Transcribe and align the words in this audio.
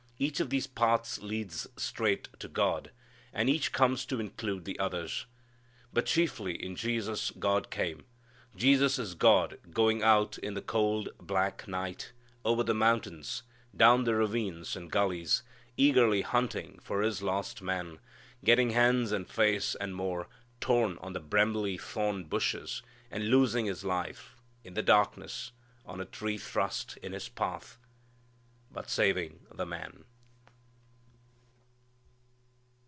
Each 0.21 0.39
of 0.39 0.51
these 0.51 0.67
paths 0.67 1.17
leads 1.23 1.65
straight 1.77 2.29
to 2.39 2.47
God, 2.47 2.91
and 3.33 3.49
each 3.49 3.71
comes 3.71 4.05
to 4.05 4.19
include 4.19 4.65
the 4.65 4.77
others. 4.77 5.25
But 5.91 6.05
chiefly 6.05 6.63
in 6.63 6.75
Jesus 6.75 7.31
God 7.31 7.71
came. 7.71 8.05
Jesus 8.55 8.99
is 8.99 9.15
God 9.15 9.57
going 9.71 10.03
out 10.03 10.37
in 10.37 10.53
the 10.53 10.61
cold 10.61 11.09
black 11.19 11.67
night, 11.67 12.11
over 12.45 12.61
the 12.61 12.75
mountains, 12.75 13.41
down 13.75 14.03
the 14.03 14.13
ravines 14.13 14.75
and 14.75 14.91
gullies, 14.91 15.41
eagerly 15.75 16.21
hunting 16.21 16.77
for 16.83 17.01
His 17.01 17.23
lost 17.23 17.63
man, 17.63 17.97
getting 18.45 18.69
hands, 18.69 19.11
and 19.11 19.27
face, 19.27 19.73
and 19.73 19.95
more, 19.95 20.27
torn 20.59 20.99
on 20.99 21.13
the 21.13 21.19
brambly 21.19 21.79
thorn 21.79 22.25
bushes, 22.25 22.83
and 23.09 23.31
losing 23.31 23.65
His 23.65 23.83
life, 23.83 24.35
in 24.63 24.75
the 24.75 24.83
darkness, 24.83 25.51
on 25.83 25.99
a 25.99 26.05
tree 26.05 26.37
thrust 26.37 26.95
in 26.97 27.11
His 27.11 27.27
path, 27.27 27.79
but 28.71 28.87
saving 28.87 29.47
the 29.51 29.65
man. 29.65 30.05